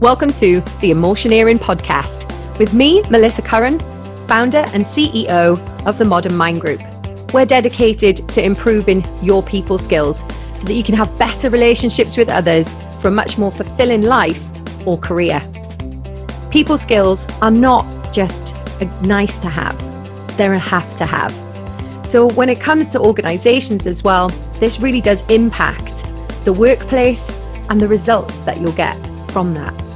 Welcome 0.00 0.30
to 0.34 0.60
the 0.80 0.92
Emotioneering 0.92 1.58
Podcast 1.58 2.28
with 2.56 2.72
me, 2.72 3.02
Melissa 3.10 3.42
Curran, 3.42 3.80
founder 4.28 4.58
and 4.58 4.84
CEO 4.84 5.58
of 5.88 5.98
the 5.98 6.04
Modern 6.04 6.36
Mind 6.36 6.60
Group. 6.60 6.80
We're 7.32 7.46
dedicated 7.46 8.28
to 8.28 8.40
improving 8.40 9.04
your 9.24 9.42
people 9.42 9.76
skills 9.76 10.20
so 10.56 10.66
that 10.66 10.74
you 10.74 10.84
can 10.84 10.94
have 10.94 11.18
better 11.18 11.50
relationships 11.50 12.16
with 12.16 12.28
others 12.28 12.72
for 13.00 13.08
a 13.08 13.10
much 13.10 13.38
more 13.38 13.50
fulfilling 13.50 14.02
life 14.02 14.40
or 14.86 14.98
career. 14.98 15.42
People 16.52 16.78
skills 16.78 17.26
are 17.42 17.50
not 17.50 18.12
just 18.12 18.54
a 18.80 18.84
nice 19.04 19.40
to 19.40 19.48
have, 19.48 19.76
they're 20.36 20.52
a 20.52 20.60
have 20.60 20.96
to 20.98 21.06
have. 21.06 21.34
So 22.06 22.28
when 22.28 22.48
it 22.50 22.60
comes 22.60 22.92
to 22.92 23.00
organizations 23.00 23.84
as 23.84 24.04
well, 24.04 24.28
this 24.60 24.78
really 24.78 25.00
does 25.00 25.28
impact 25.28 26.04
the 26.44 26.52
workplace 26.52 27.32
and 27.68 27.80
the 27.80 27.88
results 27.88 28.38
that 28.42 28.60
you'll 28.60 28.70
get 28.70 28.96
from 29.32 29.54
that. 29.54 29.87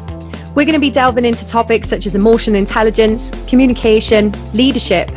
We're 0.55 0.67
going 0.67 0.75
to 0.75 0.81
be 0.81 0.91
delving 0.91 1.25
into 1.25 1.47
topics 1.47 1.89
such 1.89 2.05
as 2.05 2.15
emotional 2.15 2.57
intelligence, 2.57 3.33
communication, 3.49 4.35
leadership, 4.53 5.11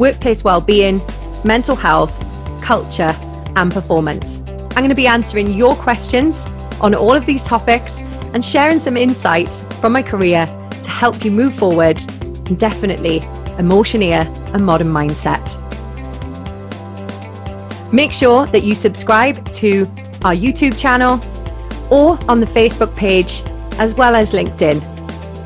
workplace 0.00 0.42
well-being, 0.42 1.00
mental 1.44 1.76
health, 1.76 2.12
culture, 2.60 3.14
and 3.54 3.70
performance. 3.70 4.40
I'm 4.40 4.78
going 4.78 4.88
to 4.88 4.96
be 4.96 5.06
answering 5.06 5.52
your 5.52 5.76
questions 5.76 6.44
on 6.80 6.96
all 6.96 7.12
of 7.12 7.24
these 7.24 7.44
topics 7.44 8.00
and 8.34 8.44
sharing 8.44 8.80
some 8.80 8.96
insights 8.96 9.62
from 9.80 9.92
my 9.92 10.02
career 10.02 10.46
to 10.82 10.90
help 10.90 11.24
you 11.24 11.30
move 11.30 11.54
forward 11.54 12.00
and 12.48 12.58
definitely 12.58 13.20
emotioneer 13.60 14.26
a 14.54 14.58
modern 14.58 14.88
mindset. 14.88 15.56
Make 17.92 18.10
sure 18.10 18.46
that 18.46 18.64
you 18.64 18.74
subscribe 18.74 19.48
to 19.52 19.82
our 20.24 20.34
YouTube 20.34 20.76
channel 20.76 21.20
or 21.90 22.18
on 22.28 22.40
the 22.40 22.46
Facebook 22.46 22.96
page 22.96 23.42
as 23.80 23.94
well 23.94 24.14
as 24.14 24.34
LinkedIn. 24.34 24.78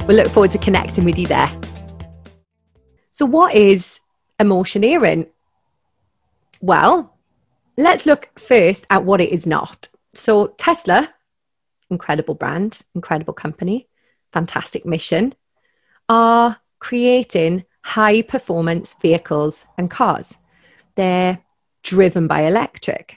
We 0.09 0.15
look 0.15 0.27
forward 0.29 0.51
to 0.51 0.59
connecting 0.59 1.05
with 1.05 1.17
you 1.17 1.29
there. 1.29 1.51
So, 3.13 3.25
what 3.27 3.55
is 3.55 4.01
emotioneering? 4.41 5.29
Well, 6.61 7.17
let's 7.79 8.07
look 8.07 8.29
first 8.37 8.87
at 8.91 9.05
what 9.05 9.21
it 9.21 9.31
is 9.31 9.47
not. 9.47 9.89
So, 10.15 10.49
Tesla, 10.49 11.09
incredible 11.91 12.35
brand, 12.35 12.83
incredible 12.97 13.35
company, 13.35 13.87
fantastic 14.33 14.85
mission, 14.85 15.33
are 16.09 16.57
creating 16.81 17.65
high 17.83 18.23
performance 18.23 18.97
vehicles 19.01 19.65
and 19.79 19.89
cars. 19.89 20.37
They're 20.97 21.39
driven 21.85 22.27
by 22.27 22.47
electric. 22.49 23.17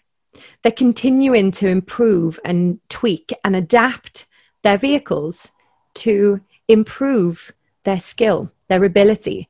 They're 0.61 0.71
continuing 0.71 1.53
to 1.53 1.67
improve 1.67 2.39
and 2.45 2.79
tweak 2.87 3.33
and 3.43 3.55
adapt 3.55 4.27
their 4.67 4.77
vehicles 4.77 5.53
to 5.93 6.41
improve 6.67 7.53
their 7.85 8.01
skill, 8.01 8.51
their 8.67 8.83
ability, 8.83 9.47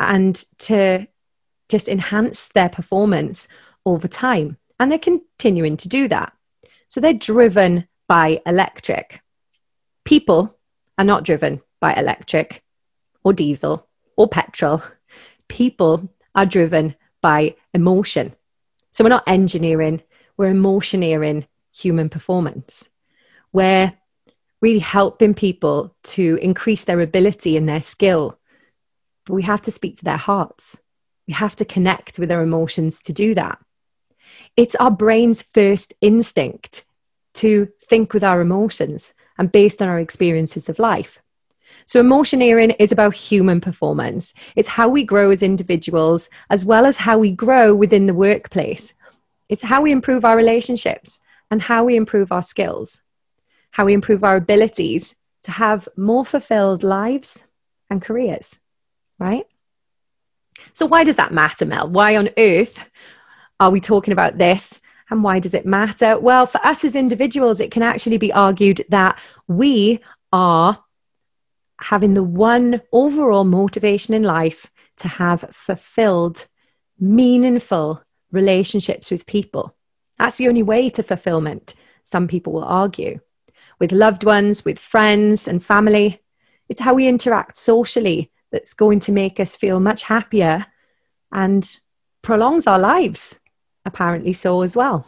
and 0.00 0.42
to 0.56 1.06
just 1.68 1.86
enhance 1.86 2.48
their 2.48 2.70
performance 2.70 3.46
over 3.84 4.08
time. 4.08 4.56
And 4.80 4.90
they're 4.90 4.98
continuing 4.98 5.76
to 5.76 5.90
do 5.90 6.08
that. 6.08 6.32
So 6.88 7.02
they're 7.02 7.12
driven 7.12 7.86
by 8.08 8.40
electric. 8.46 9.20
People 10.02 10.56
are 10.96 11.04
not 11.04 11.24
driven 11.24 11.60
by 11.78 11.92
electric 11.92 12.62
or 13.22 13.34
diesel 13.34 13.86
or 14.16 14.28
petrol. 14.28 14.82
People 15.46 16.08
are 16.34 16.46
driven 16.46 16.94
by 17.20 17.56
emotion. 17.74 18.34
So 18.92 19.04
we're 19.04 19.10
not 19.10 19.24
engineering, 19.28 20.02
we're 20.38 20.54
emotioneering 20.54 21.46
human 21.70 22.08
performance. 22.08 22.88
We're 23.52 23.92
really 24.64 24.78
helping 24.98 25.34
people 25.34 25.94
to 26.02 26.38
increase 26.40 26.84
their 26.84 27.00
ability 27.02 27.58
and 27.58 27.68
their 27.68 27.82
skill. 27.82 28.38
But 29.26 29.34
we 29.34 29.42
have 29.42 29.60
to 29.62 29.70
speak 29.70 29.98
to 29.98 30.04
their 30.04 30.24
hearts. 30.30 30.78
We 31.28 31.34
have 31.34 31.54
to 31.56 31.66
connect 31.66 32.18
with 32.18 32.30
their 32.30 32.42
emotions 32.42 33.02
to 33.02 33.12
do 33.12 33.34
that. 33.34 33.58
It's 34.56 34.74
our 34.74 34.90
brain's 34.90 35.42
first 35.42 35.92
instinct 36.00 36.86
to 37.42 37.68
think 37.90 38.14
with 38.14 38.24
our 38.24 38.40
emotions 38.40 39.12
and 39.36 39.52
based 39.52 39.82
on 39.82 39.88
our 39.88 40.00
experiences 40.00 40.70
of 40.70 40.78
life. 40.78 41.18
So, 41.84 42.02
emotioneering 42.02 42.74
is 42.78 42.92
about 42.92 43.14
human 43.14 43.60
performance. 43.60 44.32
It's 44.56 44.76
how 44.78 44.88
we 44.88 45.04
grow 45.04 45.30
as 45.30 45.42
individuals, 45.42 46.30
as 46.48 46.64
well 46.64 46.86
as 46.86 46.96
how 46.96 47.18
we 47.18 47.32
grow 47.32 47.74
within 47.74 48.06
the 48.06 48.14
workplace. 48.14 48.94
It's 49.50 49.62
how 49.70 49.82
we 49.82 49.92
improve 49.92 50.24
our 50.24 50.38
relationships 50.38 51.20
and 51.50 51.60
how 51.60 51.84
we 51.84 51.96
improve 51.96 52.32
our 52.32 52.42
skills, 52.42 53.02
how 53.74 53.84
we 53.84 53.92
improve 53.92 54.22
our 54.22 54.36
abilities 54.36 55.16
to 55.42 55.50
have 55.50 55.88
more 55.96 56.24
fulfilled 56.24 56.84
lives 56.84 57.44
and 57.90 58.00
careers, 58.00 58.56
right? 59.18 59.46
So, 60.74 60.86
why 60.86 61.02
does 61.02 61.16
that 61.16 61.32
matter, 61.32 61.66
Mel? 61.66 61.90
Why 61.90 62.16
on 62.16 62.30
earth 62.38 62.78
are 63.58 63.72
we 63.72 63.80
talking 63.80 64.12
about 64.12 64.38
this? 64.38 64.80
And 65.10 65.24
why 65.24 65.40
does 65.40 65.54
it 65.54 65.66
matter? 65.66 66.16
Well, 66.20 66.46
for 66.46 66.64
us 66.64 66.84
as 66.84 66.94
individuals, 66.94 67.58
it 67.58 67.72
can 67.72 67.82
actually 67.82 68.18
be 68.18 68.32
argued 68.32 68.84
that 68.90 69.18
we 69.48 69.98
are 70.32 70.80
having 71.80 72.14
the 72.14 72.22
one 72.22 72.80
overall 72.92 73.42
motivation 73.42 74.14
in 74.14 74.22
life 74.22 74.70
to 74.98 75.08
have 75.08 75.46
fulfilled, 75.50 76.46
meaningful 77.00 78.00
relationships 78.30 79.10
with 79.10 79.26
people. 79.26 79.74
That's 80.16 80.36
the 80.36 80.46
only 80.46 80.62
way 80.62 80.90
to 80.90 81.02
fulfillment, 81.02 81.74
some 82.04 82.28
people 82.28 82.52
will 82.52 82.64
argue. 82.64 83.18
With 83.78 83.92
loved 83.92 84.24
ones, 84.24 84.64
with 84.64 84.78
friends 84.78 85.48
and 85.48 85.64
family, 85.64 86.20
it's 86.68 86.80
how 86.80 86.94
we 86.94 87.06
interact 87.06 87.56
socially 87.56 88.30
that's 88.50 88.74
going 88.74 89.00
to 89.00 89.12
make 89.12 89.40
us 89.40 89.56
feel 89.56 89.80
much 89.80 90.02
happier 90.02 90.66
and 91.32 91.68
prolongs 92.22 92.66
our 92.66 92.78
lives, 92.78 93.38
apparently 93.84 94.32
so 94.32 94.62
as 94.62 94.76
well. 94.76 95.06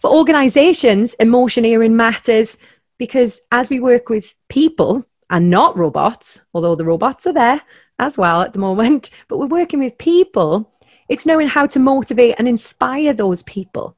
For 0.00 0.10
organizations, 0.10 1.14
emotion 1.14 1.64
emotioneering 1.64 1.92
matters 1.92 2.58
because 2.98 3.40
as 3.50 3.70
we 3.70 3.80
work 3.80 4.08
with 4.08 4.34
people 4.48 5.06
and 5.30 5.48
not 5.48 5.78
robots, 5.78 6.44
although 6.52 6.74
the 6.74 6.84
robots 6.84 7.26
are 7.26 7.32
there 7.32 7.62
as 7.98 8.18
well 8.18 8.42
at 8.42 8.52
the 8.52 8.58
moment, 8.58 9.10
but 9.28 9.38
we're 9.38 9.46
working 9.46 9.78
with 9.80 9.96
people 9.96 10.70
it's 11.10 11.26
knowing 11.26 11.48
how 11.48 11.66
to 11.66 11.80
motivate 11.80 12.36
and 12.38 12.48
inspire 12.48 13.12
those 13.12 13.42
people. 13.42 13.96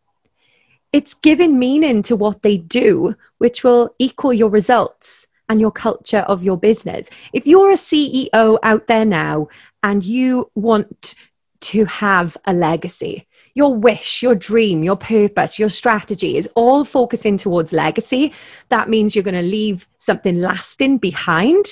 It's 0.93 1.15
giving 1.15 1.59
meaning 1.59 2.03
to 2.05 2.17
what 2.17 2.43
they 2.43 2.59
do, 2.59 3.17
which 3.39 3.65
will 3.65 3.95
equal 3.99 4.33
your 4.33 4.51
results 4.51 5.27
and 5.49 5.61
your 5.61 5.73
culture 5.73 6.19
of 6.19 6.43
your 6.43 6.59
business. 6.59 7.09
If 7.33 7.47
you're 7.47 7.71
a 7.71 7.77
CEO 7.77 8.59
out 8.63 8.87
there 8.87 9.07
now 9.07 9.49
and 9.83 10.05
you 10.05 10.51
want 10.55 11.15
to 11.63 11.87
have 11.87 12.37
a 12.45 12.53
legacy, 12.53 13.27
your 13.55 13.75
wish, 13.75 14.23
your 14.23 14.35
dream, 14.35 14.83
your 14.83 14.97
purpose, 14.97 15.59
your 15.59 15.69
strategy 15.69 16.37
is 16.37 16.49
all 16.55 16.85
focusing 16.85 17.39
towards 17.39 17.73
legacy, 17.73 18.33
that 18.69 18.89
means 18.89 19.15
you're 19.15 19.25
going 19.25 19.35
to 19.35 19.43
leave 19.43 19.87
something 19.99 20.41
lasting 20.41 20.99
behind, 20.99 21.65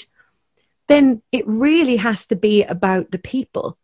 then 0.89 1.23
it 1.31 1.47
really 1.47 1.97
has 1.97 2.27
to 2.27 2.37
be 2.37 2.65
about 2.65 3.11
the 3.11 3.19
people 3.19 3.77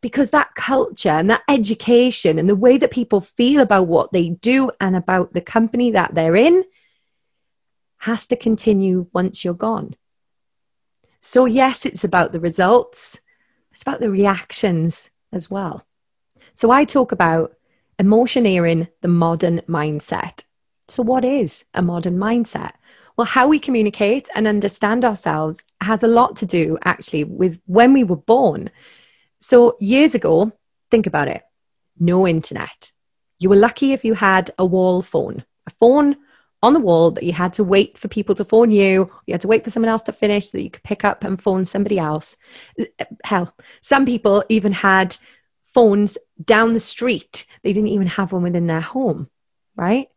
because 0.00 0.30
that 0.30 0.54
culture 0.54 1.10
and 1.10 1.30
that 1.30 1.42
education 1.48 2.38
and 2.38 2.48
the 2.48 2.56
way 2.56 2.78
that 2.78 2.90
people 2.90 3.20
feel 3.20 3.60
about 3.60 3.86
what 3.86 4.12
they 4.12 4.30
do 4.30 4.70
and 4.80 4.96
about 4.96 5.32
the 5.32 5.40
company 5.40 5.92
that 5.92 6.14
they're 6.14 6.36
in 6.36 6.64
has 7.98 8.26
to 8.28 8.36
continue 8.36 9.06
once 9.12 9.44
you're 9.44 9.54
gone. 9.54 9.94
So, 11.20 11.44
yes, 11.44 11.84
it's 11.84 12.04
about 12.04 12.32
the 12.32 12.40
results, 12.40 13.20
it's 13.72 13.82
about 13.82 14.00
the 14.00 14.10
reactions 14.10 15.10
as 15.32 15.50
well. 15.50 15.84
So, 16.54 16.70
I 16.70 16.84
talk 16.84 17.12
about 17.12 17.52
emotioneering 17.98 18.88
the 19.02 19.08
modern 19.08 19.60
mindset. 19.68 20.42
So, 20.88 21.02
what 21.02 21.24
is 21.24 21.66
a 21.74 21.82
modern 21.82 22.16
mindset? 22.16 22.72
Well, 23.16 23.26
how 23.26 23.48
we 23.48 23.58
communicate 23.58 24.30
and 24.34 24.46
understand 24.48 25.04
ourselves 25.04 25.62
has 25.82 26.02
a 26.02 26.08
lot 26.08 26.36
to 26.36 26.46
do 26.46 26.78
actually 26.82 27.24
with 27.24 27.60
when 27.66 27.92
we 27.92 28.02
were 28.02 28.16
born 28.16 28.70
so 29.40 29.76
years 29.80 30.14
ago, 30.14 30.52
think 30.90 31.06
about 31.06 31.28
it 31.28 31.42
no 32.00 32.26
internet. 32.26 32.90
You 33.38 33.50
were 33.50 33.56
lucky 33.56 33.92
if 33.92 34.04
you 34.04 34.14
had 34.14 34.50
a 34.58 34.64
wall 34.64 35.02
phone, 35.02 35.44
a 35.66 35.70
phone 35.70 36.16
on 36.62 36.72
the 36.72 36.80
wall 36.80 37.12
that 37.12 37.24
you 37.24 37.32
had 37.32 37.54
to 37.54 37.64
wait 37.64 37.98
for 37.98 38.08
people 38.08 38.34
to 38.34 38.44
phone 38.44 38.70
you. 38.70 39.10
You 39.26 39.32
had 39.32 39.42
to 39.42 39.48
wait 39.48 39.64
for 39.64 39.70
someone 39.70 39.90
else 39.90 40.02
to 40.04 40.12
finish 40.12 40.50
so 40.50 40.58
that 40.58 40.62
you 40.62 40.70
could 40.70 40.82
pick 40.82 41.04
up 41.04 41.24
and 41.24 41.40
phone 41.40 41.64
somebody 41.64 41.98
else. 41.98 42.36
Hell, 43.24 43.54
some 43.80 44.06
people 44.06 44.44
even 44.48 44.72
had 44.72 45.16
phones 45.72 46.18
down 46.42 46.72
the 46.72 46.80
street. 46.80 47.46
They 47.62 47.72
didn't 47.72 47.90
even 47.90 48.08
have 48.08 48.32
one 48.32 48.42
within 48.42 48.66
their 48.66 48.80
home, 48.80 49.28
right? 49.76 50.08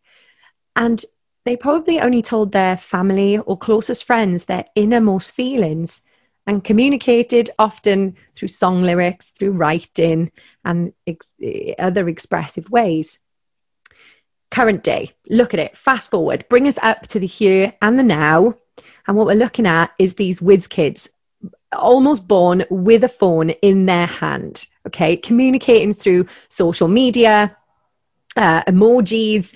And 0.75 1.03
they 1.45 1.57
probably 1.57 1.99
only 1.99 2.21
told 2.21 2.51
their 2.51 2.77
family 2.77 3.37
or 3.37 3.57
closest 3.57 4.05
friends 4.05 4.45
their 4.45 4.65
innermost 4.75 5.33
feelings 5.33 6.01
and 6.45 6.63
communicated 6.63 7.49
often 7.57 8.15
through 8.35 8.49
song 8.49 8.83
lyrics, 8.83 9.29
through 9.29 9.51
writing, 9.51 10.31
and 10.65 10.93
ex- 11.07 11.29
other 11.79 12.07
expressive 12.09 12.69
ways. 12.69 13.19
Current 14.51 14.83
day, 14.83 15.11
look 15.29 15.53
at 15.53 15.59
it, 15.59 15.77
fast 15.77 16.11
forward, 16.11 16.45
bring 16.49 16.67
us 16.67 16.77
up 16.81 17.07
to 17.07 17.19
the 17.19 17.27
here 17.27 17.73
and 17.81 17.97
the 17.97 18.03
now. 18.03 18.55
And 19.07 19.17
what 19.17 19.25
we're 19.25 19.35
looking 19.35 19.65
at 19.65 19.91
is 19.97 20.13
these 20.13 20.41
whiz 20.41 20.67
kids 20.67 21.09
almost 21.71 22.27
born 22.27 22.65
with 22.69 23.03
a 23.03 23.09
phone 23.09 23.49
in 23.49 23.85
their 23.85 24.05
hand, 24.05 24.65
okay, 24.87 25.17
communicating 25.17 25.93
through 25.93 26.27
social 26.49 26.87
media, 26.87 27.57
uh, 28.35 28.63
emojis. 28.63 29.55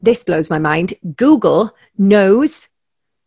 This 0.00 0.24
blows 0.24 0.50
my 0.50 0.58
mind. 0.58 0.94
Google 1.16 1.74
knows 1.96 2.68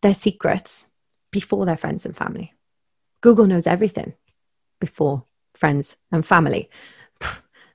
their 0.02 0.14
secrets 0.14 0.86
before 1.32 1.66
their 1.66 1.76
friends 1.76 2.06
and 2.06 2.16
family. 2.16 2.54
Google 3.20 3.46
knows 3.46 3.66
everything 3.66 4.14
before 4.78 5.24
friends 5.54 5.96
and 6.12 6.24
family. 6.24 6.70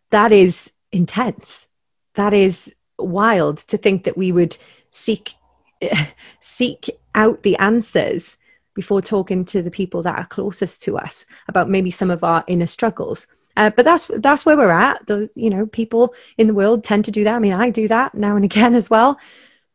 That 0.10 0.32
is 0.32 0.72
intense. 0.94 1.68
That 2.14 2.34
is 2.34 2.74
wild 2.98 3.58
to 3.68 3.78
think 3.78 4.06
that 4.06 4.18
we 4.18 4.32
would 4.32 4.56
seek 4.90 5.34
seek 6.40 6.90
out 7.14 7.44
the 7.44 7.58
answers 7.58 8.38
before 8.74 9.02
talking 9.02 9.44
to 9.44 9.62
the 9.62 9.72
people 9.72 10.04
that 10.04 10.18
are 10.18 10.26
closest 10.26 10.84
to 10.84 10.98
us 10.98 11.26
about 11.50 11.70
maybe 11.70 11.92
some 11.92 12.10
of 12.10 12.24
our 12.24 12.44
inner 12.48 12.68
struggles. 12.68 13.28
Uh, 13.58 13.72
but 13.72 13.84
that's 13.84 14.10
that's 14.20 14.46
where 14.46 14.56
we're 14.56 14.72
at. 14.72 15.06
Those 15.08 15.32
you 15.36 15.50
know 15.50 15.66
people 15.66 16.14
in 16.38 16.48
the 16.48 16.54
world 16.54 16.84
tend 16.84 17.06
to 17.06 17.12
do 17.12 17.26
that. 17.26 17.36
I 17.36 17.40
mean, 17.40 17.54
I 17.54 17.70
do 17.70 17.88
that 17.90 18.14
now 18.16 18.36
and 18.36 18.46
again 18.46 18.76
as 18.76 18.90
well. 18.90 19.20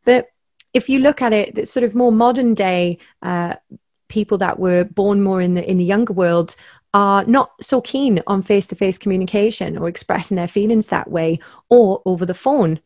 But 0.03 0.29
if 0.73 0.89
you 0.89 0.99
look 0.99 1.21
at 1.21 1.33
it, 1.33 1.67
sort 1.67 1.83
of 1.83 1.95
more 1.95 2.11
modern 2.11 2.53
day 2.53 2.97
uh, 3.21 3.55
people 4.09 4.37
that 4.39 4.59
were 4.59 4.83
born 4.83 5.21
more 5.21 5.41
in 5.41 5.53
the 5.53 5.69
in 5.69 5.77
the 5.77 5.83
younger 5.83 6.13
world 6.13 6.55
are 6.93 7.25
not 7.25 7.51
so 7.59 7.81
keen 7.81 8.21
on 8.27 8.43
face-to-face 8.43 8.99
communication 8.99 9.77
or 9.77 9.87
expressing 9.87 10.37
their 10.37 10.47
feelings 10.47 10.87
that 10.87 11.09
way 11.09 11.39
or 11.69 12.01
over 12.05 12.23
the 12.23 12.35
phone 12.35 12.79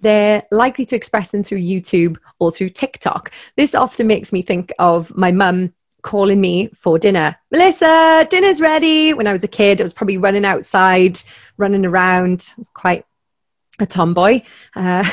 they're 0.00 0.42
likely 0.50 0.84
to 0.86 0.96
express 0.96 1.30
them 1.30 1.42
through 1.42 1.58
YouTube 1.60 2.18
or 2.38 2.50
through 2.50 2.70
TikTok. 2.70 3.32
This 3.56 3.74
often 3.74 4.06
makes 4.06 4.32
me 4.32 4.42
think 4.42 4.72
of 4.78 5.16
my 5.16 5.32
mum 5.32 5.72
calling 6.02 6.40
me 6.40 6.68
for 6.74 6.98
dinner. 6.98 7.36
Melissa, 7.50 8.26
dinner's 8.30 8.60
ready. 8.60 9.14
When 9.14 9.26
I 9.26 9.32
was 9.32 9.44
a 9.44 9.48
kid, 9.48 9.80
I 9.80 9.84
was 9.84 9.94
probably 9.94 10.18
running 10.18 10.44
outside, 10.44 11.18
running 11.56 11.86
around. 11.86 12.48
I 12.50 12.54
was 12.58 12.70
quite 12.70 13.04
a 13.78 13.86
tomboy, 13.86 14.42
uh, 14.74 15.08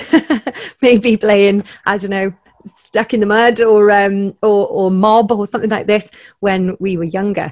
maybe 0.81 1.17
playing, 1.17 1.63
I 1.85 1.97
don't 1.97 2.11
know, 2.11 2.33
stuck 2.77 3.13
in 3.13 3.19
the 3.19 3.25
mud 3.25 3.61
or, 3.61 3.91
um, 3.91 4.37
or, 4.41 4.67
or 4.67 4.91
mob 4.91 5.31
or 5.31 5.45
something 5.47 5.69
like 5.69 5.87
this 5.87 6.11
when 6.39 6.77
we 6.79 6.97
were 6.97 7.03
younger. 7.03 7.51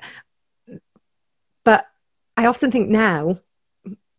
But 1.64 1.86
I 2.38 2.46
often 2.46 2.72
think 2.72 2.90
now, 2.90 3.40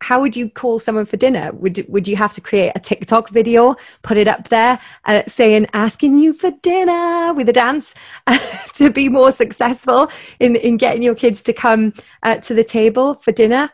how 0.03 0.21
would 0.21 0.37
you 0.37 0.51
call 0.51 0.79
someone 0.81 1.07
for 1.07 1.17
dinner? 1.17 1.53
Would 1.53 1.87
would 1.89 2.09
you 2.09 2.17
have 2.17 2.35
to 2.35 2.41
create 2.41 2.73
a 2.75 2.81
TikTok 2.81 3.31
video, 3.31 3.77
put 4.03 4.17
it 4.17 4.27
up 4.27 4.49
there, 4.49 4.81
uh, 5.05 5.23
saying 5.29 5.69
asking 5.73 6.19
you 6.19 6.33
for 6.33 6.51
dinner 6.63 7.33
with 7.35 7.49
a 7.49 7.53
dance 7.53 7.95
to 8.75 8.91
be 8.91 9.09
more 9.09 9.31
successful 9.31 10.11
in 10.41 10.57
in 10.57 10.77
getting 10.77 11.03
your 11.03 11.15
kids 11.15 11.43
to 11.45 11.53
come 11.53 11.95
uh, 12.25 12.37
to 12.39 12.55
the 12.55 12.65
table 12.65 13.15
for 13.15 13.31
dinner? 13.31 13.71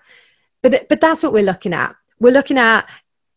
But 0.62 0.88
but 0.88 1.00
that's 1.00 1.22
what 1.22 1.32
we're 1.32 1.42
looking 1.42 1.72
at. 1.72 1.96
We're 2.20 2.32
looking 2.32 2.58
at 2.58 2.86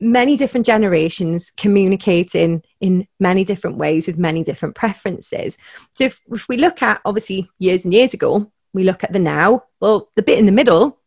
many 0.02 0.36
different 0.36 0.66
generations 0.66 1.52
communicating 1.56 2.64
in 2.82 3.08
many 3.20 3.46
different 3.46 3.78
ways 3.78 4.08
with 4.08 4.18
many 4.18 4.44
different 4.44 4.74
preferences. 4.76 5.58
So 5.94 6.06
if, 6.06 6.20
if 6.32 6.48
we 6.50 6.58
look 6.58 6.82
at 6.82 7.02
obviously 7.06 7.50
years 7.60 7.86
and 7.86 7.94
years 7.94 8.16
ago, 8.16 8.52
we 8.74 8.84
look 8.84 9.04
at 9.04 9.14
the 9.14 9.20
now. 9.20 9.64
Well, 9.80 10.10
the 10.16 10.24
bit 10.24 10.40
in 10.40 10.48
the 10.48 10.52
middle 10.52 11.00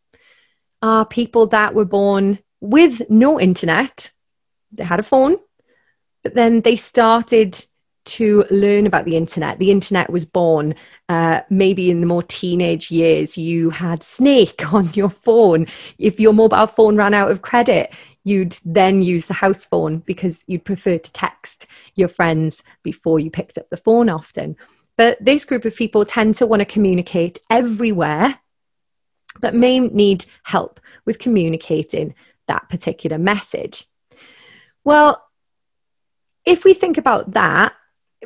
are 0.81 1.05
people 1.05 1.49
that 1.49 1.75
were 1.75 1.85
born 1.85 2.39
with 2.61 3.11
no 3.11 3.41
internet. 3.41 4.11
They 4.73 4.85
had 4.85 5.01
a 5.01 5.05
phone, 5.05 5.39
but 6.23 6.35
then 6.35 6.61
they 6.61 6.77
started 6.77 7.63
to 8.05 8.45
learn 8.51 8.87
about 8.87 9.05
the 9.05 9.17
internet. 9.17 9.59
The 9.59 9.71
internet 9.71 10.11
was 10.11 10.25
born 10.25 10.75
uh, 11.09 11.41
maybe 11.51 11.91
in 11.91 12.01
the 12.01 12.07
more 12.07 12.23
teenage 12.23 12.91
years. 12.91 13.37
You 13.37 13.71
had 13.71 14.03
Snake 14.03 14.73
on 14.73 14.93
your 14.95 15.11
phone. 15.11 15.67
If 15.99 16.21
your 16.21 16.33
mobile 16.33 16.67
phone 16.67 16.97
ran 16.97 17.15
out 17.15 17.31
of 17.31 17.43
credit, 17.43 17.93
you'd 18.25 18.59
then 18.65 19.03
use 19.03 19.27
the 19.27 19.35
house 19.35 19.65
phone 19.65 19.99
because 19.99 20.45
you'd 20.47 20.65
prefer 20.65 20.99
to 20.99 21.13
text 21.13 21.67
your 21.95 22.09
friends 22.09 22.63
before 22.83 23.21
you 23.21 23.31
picked 23.31 23.59
up 23.59 23.69
the 23.71 23.77
phone 23.77 24.09
often. 24.09 24.57
But 24.97 25.19
this 25.21 25.45
group 25.45 25.65
of 25.65 25.77
people 25.77 26.05
tend 26.05 26.37
to 26.37 26.47
want 26.47 26.61
to 26.61 26.67
communicate 26.67 27.39
everywhere, 27.51 28.39
but 29.41 29.55
may 29.55 29.81
need 29.81 30.25
help 30.43 30.81
with 31.05 31.19
communicating 31.19 32.15
that 32.47 32.69
particular 32.69 33.19
message. 33.19 33.85
Well, 34.85 35.23
if 36.45 36.65
we 36.65 36.75
think 36.75 36.99
about 36.99 37.33
that, 37.33 37.75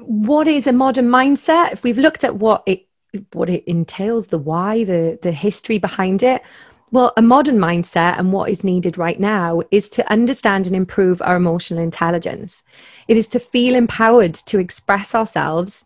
what 0.00 0.48
is 0.48 0.66
a 0.66 0.72
modern 0.72 1.08
mindset? 1.08 1.72
If 1.72 1.82
we've 1.82 1.98
looked 1.98 2.24
at 2.24 2.36
what 2.36 2.62
it 2.66 2.86
what 3.32 3.48
it 3.48 3.64
entails, 3.66 4.26
the 4.26 4.38
why, 4.38 4.84
the 4.84 5.18
the 5.20 5.32
history 5.32 5.78
behind 5.78 6.22
it, 6.22 6.42
well, 6.90 7.12
a 7.16 7.22
modern 7.22 7.58
mindset 7.58 8.18
and 8.18 8.32
what 8.32 8.50
is 8.50 8.64
needed 8.64 8.96
right 8.96 9.18
now 9.18 9.62
is 9.70 9.90
to 9.90 10.10
understand 10.10 10.66
and 10.66 10.74
improve 10.74 11.20
our 11.20 11.36
emotional 11.36 11.82
intelligence. 11.82 12.64
It 13.06 13.16
is 13.16 13.28
to 13.28 13.40
feel 13.40 13.74
empowered 13.74 14.34
to 14.34 14.58
express 14.58 15.14
ourselves 15.14 15.84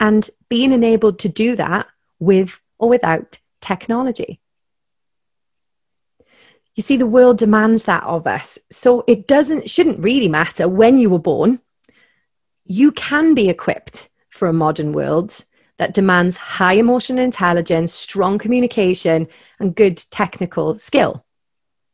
and 0.00 0.28
being 0.48 0.72
enabled 0.72 1.20
to 1.20 1.28
do 1.28 1.56
that 1.56 1.86
with 2.18 2.58
or 2.78 2.88
without 2.88 3.38
technology. 3.60 4.40
You 6.74 6.82
see, 6.82 6.96
the 6.96 7.06
world 7.06 7.38
demands 7.38 7.84
that 7.84 8.02
of 8.02 8.26
us. 8.26 8.58
So 8.70 9.04
it 9.06 9.28
doesn't, 9.28 9.68
shouldn't 9.68 10.02
really 10.02 10.28
matter 10.28 10.66
when 10.68 10.98
you 10.98 11.10
were 11.10 11.18
born. 11.18 11.60
You 12.64 12.92
can 12.92 13.34
be 13.34 13.48
equipped 13.48 14.08
for 14.30 14.48
a 14.48 14.52
modern 14.52 14.92
world 14.92 15.44
that 15.78 15.94
demands 15.94 16.36
high 16.36 16.74
emotional 16.74 17.24
intelligence, 17.24 17.92
strong 17.92 18.38
communication, 18.38 19.28
and 19.58 19.74
good 19.74 19.96
technical 20.10 20.74
skill. 20.76 21.24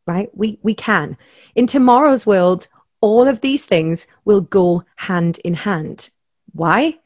Right? 0.06 0.28
We, 0.34 0.58
we 0.62 0.74
can. 0.74 1.16
In 1.54 1.66
tomorrow's 1.66 2.26
world, 2.26 2.68
all 3.00 3.28
of 3.28 3.40
these 3.40 3.64
things 3.64 4.06
will 4.24 4.40
go 4.40 4.84
hand 4.96 5.38
in 5.44 5.54
hand. 5.54 6.10
Why? 6.52 6.98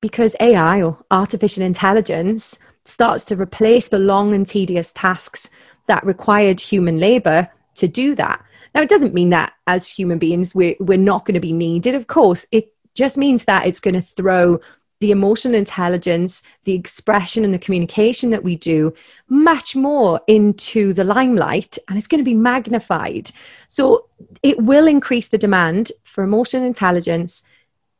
Because 0.00 0.36
AI 0.40 0.82
or 0.82 0.98
artificial 1.10 1.62
intelligence 1.62 2.58
starts 2.84 3.26
to 3.26 3.36
replace 3.36 3.88
the 3.88 3.98
long 3.98 4.34
and 4.34 4.46
tedious 4.46 4.92
tasks 4.92 5.50
that 5.86 6.06
required 6.06 6.60
human 6.60 6.98
labor 6.98 7.48
to 7.76 7.88
do 7.88 8.14
that. 8.14 8.44
Now, 8.74 8.82
it 8.82 8.88
doesn't 8.88 9.14
mean 9.14 9.30
that 9.30 9.52
as 9.66 9.86
human 9.86 10.18
beings 10.18 10.54
we're, 10.54 10.76
we're 10.78 10.98
not 10.98 11.24
going 11.24 11.34
to 11.34 11.40
be 11.40 11.52
needed, 11.52 11.94
of 11.94 12.06
course. 12.06 12.46
It 12.52 12.72
just 12.94 13.16
means 13.16 13.44
that 13.44 13.66
it's 13.66 13.80
going 13.80 13.94
to 13.94 14.02
throw 14.02 14.60
the 15.00 15.10
emotional 15.10 15.56
intelligence, 15.56 16.42
the 16.64 16.74
expression 16.74 17.44
and 17.44 17.54
the 17.54 17.58
communication 17.58 18.30
that 18.30 18.44
we 18.44 18.56
do 18.56 18.92
much 19.28 19.74
more 19.74 20.20
into 20.26 20.92
the 20.92 21.04
limelight 21.04 21.78
and 21.88 21.96
it's 21.96 22.06
going 22.06 22.20
to 22.20 22.30
be 22.30 22.34
magnified. 22.34 23.30
So 23.68 24.08
it 24.42 24.62
will 24.62 24.86
increase 24.86 25.28
the 25.28 25.38
demand 25.38 25.90
for 26.04 26.22
emotional 26.22 26.66
intelligence 26.66 27.44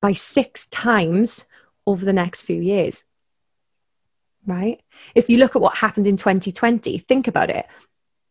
by 0.03 0.13
six 0.13 0.67
times 0.67 1.47
over 1.87 2.05
the 2.05 2.13
next 2.13 2.43
few 2.43 2.61
years. 2.61 3.03
Right? 4.47 4.83
If 5.15 5.31
you 5.31 5.39
look 5.39 5.57
at 5.57 5.63
what 5.63 5.77
happened 5.77 6.07
in 6.07 6.19
2020, 6.19 6.99
think 6.99 7.29
about 7.29 7.51
it. 7.51 7.67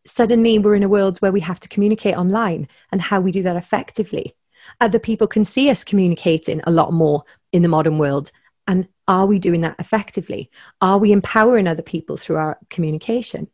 Suddenly 0.06 0.58
we're 0.58 0.74
in 0.74 0.82
a 0.82 0.88
world 0.88 1.18
where 1.18 1.32
we 1.32 1.40
have 1.40 1.60
to 1.60 1.68
communicate 1.68 2.16
online 2.16 2.68
and 2.90 3.00
how 3.00 3.20
we 3.20 3.32
do 3.32 3.42
that 3.42 3.56
effectively. 3.56 4.34
Other 4.80 4.98
people 4.98 5.26
can 5.26 5.44
see 5.44 5.70
us 5.70 5.84
communicating 5.84 6.60
a 6.64 6.70
lot 6.70 6.92
more 6.92 7.24
in 7.52 7.62
the 7.62 7.68
modern 7.68 7.98
world 7.98 8.32
and 8.66 8.86
are 9.08 9.26
we 9.26 9.40
doing 9.40 9.62
that 9.62 9.74
effectively? 9.80 10.48
Are 10.80 10.98
we 10.98 11.10
empowering 11.10 11.66
other 11.66 11.82
people 11.82 12.16
through 12.16 12.36
our 12.36 12.58
communication? 12.68 13.48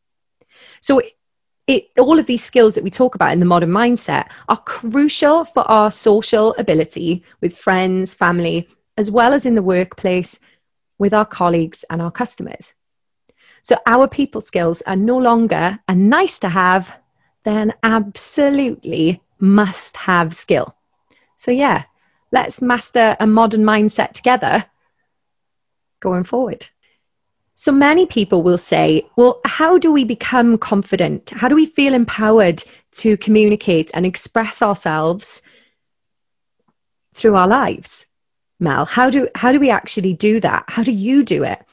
So 0.83 0.99
it, 0.99 1.13
it, 1.67 1.85
all 1.99 2.19
of 2.19 2.27
these 2.27 2.45
skills 2.45 2.75
that 2.75 2.85
we 2.85 2.91
talk 2.91 3.15
about 3.15 3.33
in 3.33 3.41
the 3.41 3.47
modern 3.47 3.71
mindset 3.71 4.29
are 4.49 4.59
crucial 4.59 5.47
for 5.47 5.63
our 5.63 5.91
social 5.91 6.55
ability 6.59 7.25
with 7.41 7.57
friends, 7.57 8.13
family, 8.13 8.69
as 8.99 9.11
well 9.11 9.33
as 9.33 9.47
in 9.47 9.55
the 9.55 9.63
workplace 9.63 10.39
with 10.99 11.15
our 11.15 11.25
colleagues 11.25 11.85
and 11.89 12.03
our 12.03 12.11
customers. 12.11 12.75
So 13.67 13.77
our 13.85 14.07
people 14.07 14.43
skills 14.43 14.81
are 14.83 14.95
no 14.95 15.19
longer 15.19 15.77
a 15.89 15.95
nice 15.97 16.39
to 16.39 16.49
have, 16.49 16.89
they're 17.43 17.59
an 17.59 17.73
absolutely 17.83 19.21
must 19.41 19.97
have 19.97 20.37
skill. 20.37 20.77
So 21.35 21.51
yeah, 21.51 21.83
let's 22.31 22.63
master 22.63 23.17
a 23.19 23.27
modern 23.27 23.65
mindset 23.65 24.13
together 24.13 24.65
going 25.99 26.23
forward. 26.23 26.65
So 27.57 27.73
many 27.73 28.07
people 28.07 28.45
will 28.45 28.57
say, 28.57 29.09
well, 29.17 29.41
how 29.45 29.79
do 29.79 29.91
we 29.91 30.05
become 30.05 30.59
confident? 30.59 31.31
How 31.31 31.49
do 31.49 31.57
we 31.57 31.67
feel 31.67 31.93
empowered 31.93 32.63
to 32.99 33.17
communicate 33.17 33.91
and 33.95 34.07
express 34.07 34.63
ourselves 34.63 35.43
through 37.15 37.35
our 37.35 37.49
lives? 37.49 38.07
Mel, 38.61 38.85
how 38.85 39.11
do, 39.11 39.29
how 39.35 39.51
do 39.51 39.59
we 39.59 39.71
actually 39.71 40.13
do 40.13 40.39
that? 40.39 40.67
How 40.69 40.85
do 40.85 40.93
you 40.93 41.25
do 41.25 41.43
it? 41.43 41.66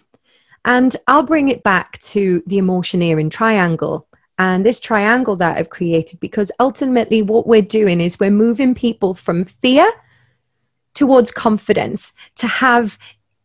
And 0.66 0.96
I'll 1.08 1.24
bring 1.24 1.50
it 1.50 1.64
back 1.64 2.00
to 2.02 2.42
the 2.48 2.58
emotioneering 2.58 3.30
triangle 3.30 4.08
and 4.38 4.66
this 4.66 4.80
triangle 4.80 5.36
that 5.38 5.58
I've 5.58 5.70
created 5.70 6.20
because 6.20 6.52
ultimately 6.60 7.22
what 7.22 7.46
we're 7.46 7.62
doing 7.62 8.02
is 8.02 8.20
we're 8.20 8.32
moving 8.32 8.74
people 8.74 9.14
from 9.14 9.46
fear 9.46 9.92
towards 10.94 11.32
confidence, 11.32 12.14
to 12.38 12.48
have 12.48 12.98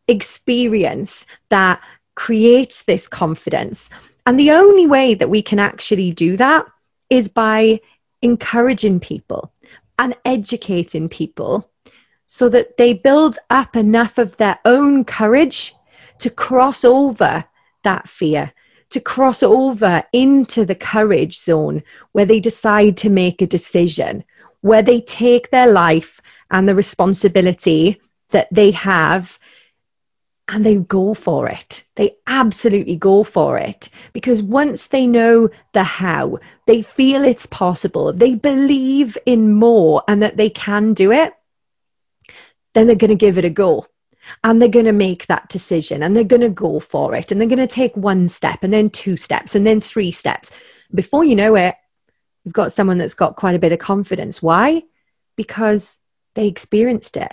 experience 0.07 1.27
that 1.51 1.81
creates 2.15 2.83
this 2.83 3.09
confidence. 3.09 3.91
And 4.27 4.39
the 4.39 4.53
only 4.53 4.87
way 4.87 5.15
that 5.15 5.31
we 5.31 5.43
can 5.43 5.59
actually 5.59 6.13
do 6.13 6.37
that 6.37 6.67
is 7.09 7.29
by 7.29 7.81
encouraging 8.21 9.01
people 9.01 9.53
and 9.99 10.17
educating 10.25 11.09
people 11.09 11.71
so 12.27 12.49
that 12.49 12.77
they 12.77 12.93
build 12.93 13.39
up 13.49 13.77
enough 13.77 14.19
of 14.19 14.37
their 14.37 14.59
own 14.65 15.05
courage 15.05 15.75
to 16.21 16.31
cross 16.31 16.85
over 16.85 17.45
that 17.85 18.09
fear, 18.09 18.53
to 18.91 19.01
cross 19.01 19.43
over 19.43 20.05
into 20.13 20.65
the 20.65 20.75
courage 20.75 21.41
zone 21.41 21.83
where 22.13 22.27
they 22.27 22.41
decide 22.41 22.97
to 22.99 23.11
make 23.11 23.43
a 23.43 23.47
decision, 23.47 24.25
where 24.61 24.83
they 24.83 25.01
take 25.01 25.51
their 25.51 25.71
life 25.71 26.21
and 26.51 26.69
the 26.69 26.75
responsibility 26.75 28.01
that 28.31 28.49
they 28.51 28.71
have 28.73 29.39
and 30.49 30.65
they 30.65 30.77
go 30.77 31.13
for 31.13 31.49
it. 31.49 31.85
They 31.95 32.17
absolutely 32.27 32.97
go 32.97 33.23
for 33.23 33.59
it 33.59 33.91
because 34.15 34.43
once 34.43 34.87
they 34.87 35.07
know 35.07 35.51
the 35.75 35.85
how, 35.85 36.39
they 36.67 36.83
feel 36.83 37.23
it's 37.25 37.47
possible, 37.47 38.13
they 38.13 38.35
believe 38.35 39.19
in 39.27 39.55
more 39.55 40.03
and 40.09 40.23
that 40.23 40.39
they 40.39 40.49
can 40.49 40.95
do 40.95 41.13
it, 41.13 41.35
then 42.73 42.87
they're 42.87 42.97
going 42.97 43.11
to 43.11 43.15
give 43.15 43.37
it 43.37 43.45
a 43.45 43.51
go. 43.51 43.87
And 44.45 44.61
they're 44.61 44.69
going 44.69 44.85
to 44.87 44.93
make 44.93 45.27
that 45.27 45.49
decision 45.49 46.03
and 46.03 46.17
they're 46.17 46.25
going 46.25 46.43
to 46.43 46.49
go 46.49 46.81
for 46.81 47.15
it 47.15 47.33
and 47.33 47.41
they're 47.41 47.49
going 47.49 47.59
to 47.59 47.67
take 47.67 47.97
one 47.97 48.29
step 48.29 48.63
and 48.63 48.73
then 48.73 48.91
two 48.91 49.17
steps 49.17 49.55
and 49.55 49.67
then 49.67 49.81
three 49.81 50.13
steps. 50.13 50.51
Before 50.95 51.25
you 51.25 51.37
know 51.37 51.55
it, 51.55 51.75
you've 52.45 52.55
got 52.55 52.73
someone 52.73 52.99
that's 52.99 53.15
got 53.15 53.37
quite 53.37 53.55
a 53.55 53.59
bit 53.59 53.73
of 53.73 53.79
confidence. 53.79 54.43
Why? 54.43 54.83
Because 55.37 55.99
they 56.35 56.47
experienced 56.47 57.17
it. 57.17 57.33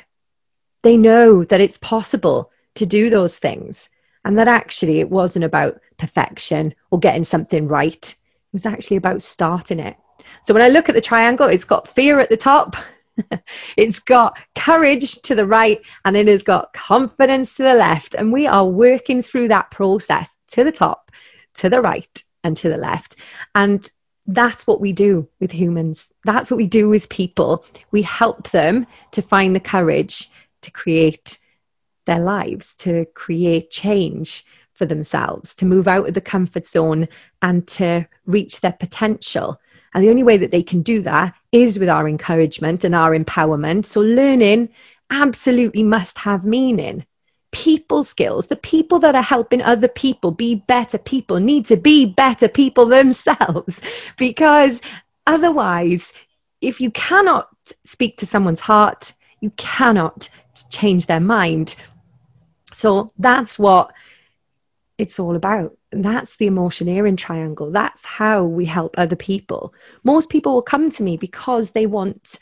They 0.84 0.98
know 0.98 1.44
that 1.46 1.62
it's 1.62 1.78
possible 1.78 2.52
to 2.76 2.86
do 2.86 3.10
those 3.10 3.38
things 3.38 3.90
and 4.24 4.38
that 4.40 4.48
actually 4.48 5.00
it 5.00 5.10
wasn't 5.10 5.46
about 5.46 5.80
perfection 5.98 6.74
or 6.92 7.00
getting 7.00 7.24
something 7.24 7.68
right. 7.68 8.04
It 8.04 8.54
was 8.54 8.66
actually 8.66 8.98
about 8.98 9.22
starting 9.22 9.80
it. 9.80 9.96
So 10.44 10.54
when 10.54 10.64
I 10.64 10.70
look 10.70 10.90
at 10.90 10.96
the 10.96 11.02
triangle, 11.02 11.48
it's 11.48 11.64
got 11.64 11.88
fear 11.88 12.20
at 12.20 12.30
the 12.30 12.38
top, 12.38 12.76
it's 13.78 14.00
got 14.00 14.38
courage 14.56 15.22
to 15.24 15.36
the 15.36 15.46
right, 15.46 15.82
and 16.04 16.18
it 16.18 16.28
has 16.28 16.44
got 16.44 16.74
confidence 16.74 17.56
to 17.56 17.64
the 17.64 17.74
left. 17.74 18.16
And 18.16 18.32
we 18.32 18.48
are 18.48 18.68
working 18.68 19.22
through 19.22 19.50
that 19.50 19.72
process 19.72 20.38
to 20.50 20.64
the 20.64 20.72
top, 20.72 21.12
to 21.56 21.70
the 21.70 21.82
right, 21.82 22.24
and 22.44 22.56
to 22.58 22.70
the 22.70 22.78
left. 22.78 23.16
And 23.54 23.90
that's 24.28 24.66
what 24.66 24.82
we 24.82 24.92
do 24.92 25.28
with 25.40 25.52
humans. 25.52 26.12
That's 26.24 26.50
what 26.50 26.58
we 26.58 26.68
do 26.68 26.90
with 26.90 27.10
people. 27.10 27.66
We 27.92 28.02
help 28.02 28.50
them 28.50 28.88
to 29.12 29.22
find 29.22 29.56
the 29.56 29.60
courage 29.60 30.30
to 30.62 30.72
create 30.72 31.38
their 32.06 32.20
lives, 32.20 32.76
to 32.76 33.06
create 33.14 33.72
change 33.72 34.46
for 34.74 34.86
themselves, 34.86 35.56
to 35.56 35.66
move 35.66 35.88
out 35.88 36.08
of 36.08 36.14
the 36.14 36.22
comfort 36.22 36.66
zone 36.66 37.08
and 37.42 37.68
to 37.68 38.08
reach 38.26 38.62
their 38.62 38.74
potential. 38.74 39.60
And 39.96 40.04
the 40.04 40.10
only 40.10 40.24
way 40.24 40.36
that 40.36 40.52
they 40.52 40.62
can 40.62 40.82
do 40.82 41.02
that 41.04 41.34
is 41.54 41.80
with 41.80 41.88
our 41.88 42.06
encouragement 42.06 42.84
and 42.84 42.94
our 42.94 43.18
empowerment. 43.18 43.86
So 43.86 44.02
learning 44.02 44.68
absolutely 45.10 45.84
must 45.84 46.18
have 46.18 46.44
meaning. 46.44 47.06
People 47.52 48.04
skills, 48.04 48.48
the 48.48 48.58
people 48.58 49.00
that 49.00 49.16
are 49.16 49.22
helping 49.22 49.62
other 49.62 49.88
people 49.88 50.32
be 50.32 50.56
better 50.56 50.98
people 50.98 51.40
need 51.40 51.68
to 51.68 51.78
be 51.78 52.06
better 52.06 52.50
people 52.50 52.88
themselves 52.88 53.82
because 54.18 54.82
otherwise, 55.26 56.12
if 56.60 56.82
you 56.82 56.92
cannot 56.92 57.48
speak 57.86 58.18
to 58.18 58.26
someone's 58.26 58.60
heart, 58.60 59.14
you 59.40 59.50
cannot 59.52 60.28
change 60.70 61.06
their 61.06 61.22
mind. 61.22 61.74
So 62.74 63.14
that's 63.18 63.58
what 63.58 63.94
it's 64.98 65.20
all 65.20 65.36
about. 65.36 65.78
And 65.92 66.04
that's 66.04 66.36
the 66.38 66.48
emotioneering 66.48 67.18
triangle. 67.18 67.72
That's 67.72 68.06
how 68.06 68.44
we 68.44 68.66
help 68.66 68.98
other 68.98 69.16
people. 69.16 69.74
Most 70.04 70.30
people 70.30 70.54
will 70.54 70.62
come 70.62 70.90
to 70.92 71.04
me 71.04 71.18
because 71.18 71.72
they 71.72 71.86
want 71.86 72.40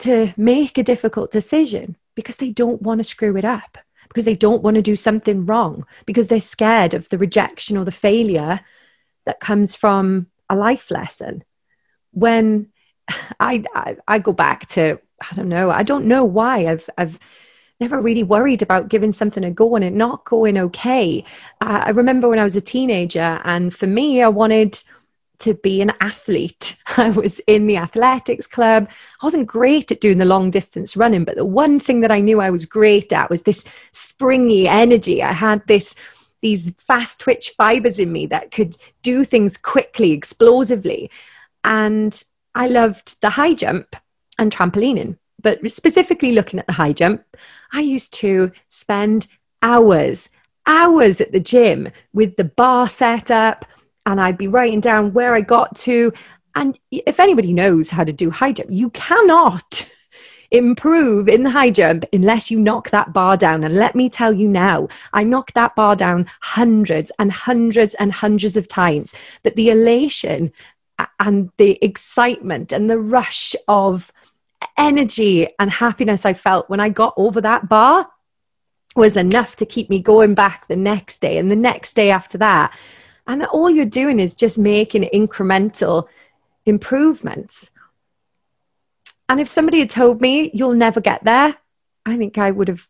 to 0.00 0.32
make 0.36 0.78
a 0.78 0.82
difficult 0.82 1.30
decision 1.30 1.96
because 2.14 2.36
they 2.36 2.50
don't 2.50 2.82
want 2.82 2.98
to 2.98 3.04
screw 3.04 3.36
it 3.36 3.44
up, 3.44 3.78
because 4.08 4.24
they 4.24 4.34
don't 4.34 4.62
want 4.62 4.74
to 4.76 4.82
do 4.82 4.96
something 4.96 5.46
wrong, 5.46 5.86
because 6.04 6.28
they're 6.28 6.40
scared 6.40 6.94
of 6.94 7.08
the 7.08 7.18
rejection 7.18 7.78
or 7.78 7.84
the 7.84 7.92
failure 7.92 8.60
that 9.24 9.40
comes 9.40 9.74
from 9.74 10.26
a 10.50 10.56
life 10.56 10.90
lesson. 10.90 11.44
When 12.12 12.72
I, 13.40 13.64
I, 13.74 13.96
I 14.06 14.18
go 14.18 14.32
back 14.32 14.66
to 14.70 15.00
I 15.20 15.34
don't 15.36 15.48
know 15.48 15.70
I 15.70 15.84
don't 15.84 16.06
know 16.06 16.24
why 16.24 16.66
I've 16.66 16.90
I've 16.98 17.18
never 17.82 18.00
really 18.00 18.22
worried 18.22 18.62
about 18.62 18.88
giving 18.88 19.10
something 19.12 19.42
a 19.42 19.50
go 19.50 19.74
and 19.74 19.84
it 19.84 19.92
not 19.92 20.24
going 20.24 20.56
okay. 20.56 21.24
Uh, 21.60 21.82
I 21.86 21.90
remember 21.90 22.28
when 22.28 22.38
I 22.38 22.44
was 22.44 22.56
a 22.56 22.60
teenager, 22.60 23.40
and 23.44 23.74
for 23.74 23.88
me, 23.88 24.22
I 24.22 24.28
wanted 24.28 24.80
to 25.40 25.54
be 25.54 25.82
an 25.82 25.92
athlete. 26.00 26.76
I 26.96 27.10
was 27.10 27.40
in 27.40 27.66
the 27.66 27.78
athletics 27.78 28.46
club. 28.46 28.88
I 29.20 29.26
wasn't 29.26 29.48
great 29.48 29.90
at 29.90 30.00
doing 30.00 30.18
the 30.18 30.24
long 30.24 30.50
distance 30.50 30.96
running, 30.96 31.24
but 31.24 31.34
the 31.34 31.44
one 31.44 31.80
thing 31.80 32.00
that 32.00 32.12
I 32.12 32.20
knew 32.20 32.40
I 32.40 32.50
was 32.50 32.66
great 32.66 33.12
at 33.12 33.28
was 33.28 33.42
this 33.42 33.64
springy 33.90 34.68
energy. 34.68 35.22
I 35.22 35.32
had 35.32 35.66
this 35.66 35.94
these 36.40 36.72
fast 36.88 37.20
twitch 37.20 37.54
fibers 37.56 37.98
in 38.00 38.12
me 38.12 38.26
that 38.26 38.50
could 38.50 38.76
do 39.02 39.24
things 39.24 39.56
quickly, 39.56 40.10
explosively. 40.10 41.10
And 41.62 42.12
I 42.54 42.66
loved 42.66 43.20
the 43.20 43.30
high 43.30 43.54
jump 43.54 43.94
and 44.38 44.50
trampolining, 44.50 45.18
but 45.40 45.70
specifically 45.70 46.32
looking 46.32 46.58
at 46.58 46.66
the 46.66 46.72
high 46.72 46.92
jump, 46.92 47.22
I 47.72 47.80
used 47.80 48.12
to 48.14 48.52
spend 48.68 49.26
hours, 49.62 50.28
hours 50.66 51.20
at 51.20 51.32
the 51.32 51.40
gym 51.40 51.88
with 52.12 52.36
the 52.36 52.44
bar 52.44 52.88
set 52.88 53.30
up, 53.30 53.64
and 54.04 54.20
I'd 54.20 54.38
be 54.38 54.48
writing 54.48 54.80
down 54.80 55.12
where 55.12 55.34
I 55.34 55.40
got 55.40 55.76
to. 55.78 56.12
And 56.54 56.78
if 56.90 57.18
anybody 57.18 57.52
knows 57.52 57.88
how 57.88 58.04
to 58.04 58.12
do 58.12 58.30
high 58.30 58.52
jump, 58.52 58.70
you 58.70 58.90
cannot 58.90 59.90
improve 60.50 61.28
in 61.28 61.42
the 61.42 61.50
high 61.50 61.70
jump 61.70 62.04
unless 62.12 62.50
you 62.50 62.60
knock 62.60 62.90
that 62.90 63.12
bar 63.14 63.36
down. 63.36 63.64
And 63.64 63.74
let 63.74 63.94
me 63.94 64.10
tell 64.10 64.32
you 64.32 64.48
now, 64.48 64.88
I 65.12 65.24
knocked 65.24 65.54
that 65.54 65.74
bar 65.74 65.96
down 65.96 66.26
hundreds 66.40 67.10
and 67.18 67.32
hundreds 67.32 67.94
and 67.94 68.12
hundreds 68.12 68.56
of 68.56 68.68
times. 68.68 69.14
But 69.42 69.56
the 69.56 69.70
elation 69.70 70.52
and 71.18 71.50
the 71.56 71.78
excitement 71.82 72.72
and 72.72 72.90
the 72.90 72.98
rush 72.98 73.56
of 73.66 74.12
energy 74.76 75.48
and 75.58 75.70
happiness 75.70 76.24
I 76.26 76.34
felt 76.34 76.68
when 76.68 76.80
I 76.80 76.88
got 76.88 77.14
over 77.16 77.40
that 77.40 77.68
bar 77.68 78.08
was 78.94 79.16
enough 79.16 79.56
to 79.56 79.66
keep 79.66 79.88
me 79.88 80.00
going 80.00 80.34
back 80.34 80.68
the 80.68 80.76
next 80.76 81.20
day 81.20 81.38
and 81.38 81.50
the 81.50 81.56
next 81.56 81.94
day 81.94 82.10
after 82.10 82.38
that. 82.38 82.76
And 83.26 83.44
all 83.44 83.70
you're 83.70 83.84
doing 83.84 84.18
is 84.18 84.34
just 84.34 84.58
making 84.58 85.08
incremental 85.14 86.08
improvements. 86.66 87.70
And 89.28 89.40
if 89.40 89.48
somebody 89.48 89.78
had 89.78 89.90
told 89.90 90.20
me 90.20 90.50
you'll 90.52 90.74
never 90.74 91.00
get 91.00 91.24
there, 91.24 91.56
I 92.04 92.16
think 92.16 92.36
I 92.36 92.50
would 92.50 92.68
have 92.68 92.86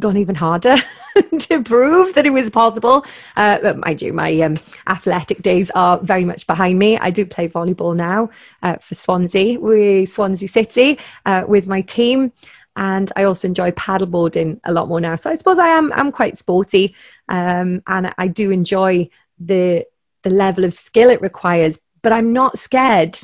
gone 0.00 0.16
even 0.16 0.34
harder 0.34 0.76
to 1.38 1.62
prove 1.62 2.14
that 2.14 2.26
it 2.26 2.30
was 2.30 2.50
possible. 2.50 3.04
Uh, 3.36 3.74
I 3.82 3.94
do. 3.94 4.12
My 4.12 4.40
um, 4.40 4.56
athletic 4.86 5.42
days 5.42 5.70
are 5.70 5.98
very 5.98 6.24
much 6.24 6.46
behind 6.46 6.78
me. 6.78 6.98
I 6.98 7.10
do 7.10 7.26
play 7.26 7.48
volleyball 7.48 7.96
now 7.96 8.30
uh, 8.62 8.76
for 8.76 8.94
Swansea, 8.94 9.58
with 9.58 10.08
Swansea 10.08 10.48
City, 10.48 10.98
uh, 11.24 11.44
with 11.46 11.66
my 11.66 11.80
team. 11.80 12.32
And 12.76 13.10
I 13.16 13.24
also 13.24 13.48
enjoy 13.48 13.70
paddleboarding 13.70 14.60
a 14.64 14.72
lot 14.72 14.88
more 14.88 15.00
now. 15.00 15.16
So 15.16 15.30
I 15.30 15.34
suppose 15.34 15.58
I 15.58 15.68
am 15.68 15.92
I'm 15.94 16.12
quite 16.12 16.36
sporty, 16.36 16.94
um, 17.28 17.82
and 17.86 18.14
I 18.18 18.28
do 18.28 18.50
enjoy 18.50 19.08
the 19.38 19.86
the 20.22 20.30
level 20.30 20.64
of 20.64 20.74
skill 20.74 21.08
it 21.08 21.22
requires. 21.22 21.78
But 22.02 22.12
I'm 22.12 22.34
not 22.34 22.58
scared 22.58 23.18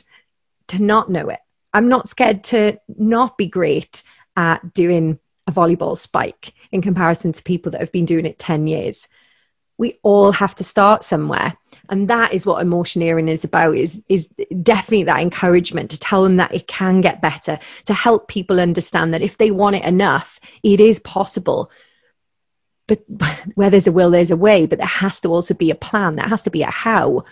to 0.68 0.78
not 0.78 1.11
know 1.11 1.28
it. 1.28 1.40
I'm 1.75 1.88
not 1.88 2.09
scared 2.09 2.44
to 2.44 2.78
not 2.88 3.37
be 3.37 3.47
great 3.47 4.02
at 4.37 4.73
doing 4.73 5.18
a 5.47 5.53
volleyball 5.53 5.97
spike 5.97 6.53
in 6.71 6.83
comparison 6.83 7.33
to 7.33 7.43
people 7.43 7.73
that 7.73 7.81
have 7.81 7.93
been 7.93 8.07
doing 8.07 8.27
it 8.27 8.39
10 8.39 8.67
years. 8.67 9.09
We 9.79 9.99
all 10.03 10.33
have 10.33 10.55
to 10.57 10.65
start 10.65 11.03
somewhere. 11.03 11.57
And 11.89 12.09
that 12.09 12.33
is 12.33 12.47
what 12.47 12.65
emotioneering 12.65 13.29
is 13.29 13.45
about 13.45 13.77
is, 13.77 14.03
is 14.09 14.29
definitely 14.63 15.05
that 15.05 15.21
encouragement 15.21 15.91
to 15.91 15.99
tell 15.99 16.23
them 16.23 16.37
that 16.37 16.55
it 16.55 16.69
can 16.69 17.01
get 17.01 17.21
better, 17.21 17.59
to 17.87 17.95
help 17.95 18.29
people 18.29 18.61
understand 18.61 19.15
that 19.15 19.23
if 19.23 19.37
they 19.37 19.51
want 19.51 19.77
it 19.77 19.85
enough, 19.85 20.39
it 20.63 20.81
is 20.81 21.01
possible. 21.01 21.71
But 22.87 23.05
where 23.55 23.71
there's 23.71 23.89
a 23.89 23.93
will, 23.93 24.11
there's 24.11 24.31
a 24.31 24.37
way. 24.37 24.67
But 24.67 24.79
there 24.79 24.87
has 24.87 25.21
to 25.23 25.29
also 25.29 25.55
be 25.55 25.71
a 25.71 25.75
plan. 25.77 26.17
There 26.17 26.29
has 26.29 26.45
to 26.45 26.51
be 26.51 26.63
a 26.63 26.71
how. 26.71 27.25